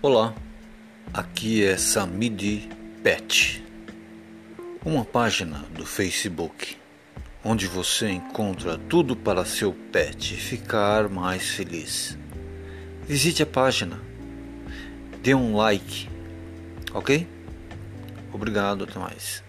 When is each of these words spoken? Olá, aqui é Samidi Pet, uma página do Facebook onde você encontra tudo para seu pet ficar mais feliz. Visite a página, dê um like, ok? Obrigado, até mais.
Olá, 0.00 0.32
aqui 1.12 1.64
é 1.64 1.76
Samidi 1.76 2.68
Pet, 3.02 3.64
uma 4.84 5.04
página 5.04 5.64
do 5.74 5.84
Facebook 5.84 6.76
onde 7.44 7.66
você 7.66 8.08
encontra 8.08 8.78
tudo 8.78 9.16
para 9.16 9.44
seu 9.44 9.72
pet 9.72 10.36
ficar 10.36 11.08
mais 11.08 11.48
feliz. 11.48 12.16
Visite 13.08 13.42
a 13.42 13.46
página, 13.46 14.00
dê 15.20 15.34
um 15.34 15.56
like, 15.56 16.08
ok? 16.94 17.26
Obrigado, 18.32 18.84
até 18.84 19.00
mais. 19.00 19.42